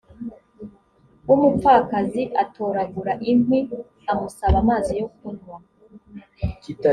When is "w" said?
1.27-1.29